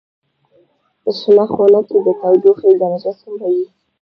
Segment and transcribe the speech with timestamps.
[1.01, 3.65] په شنه خونه کې د تودوخې درجه څومره وي؟